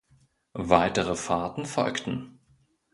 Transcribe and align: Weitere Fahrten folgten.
Weitere 0.57 1.13
Fahrten 1.15 1.67
folgten. 1.67 2.39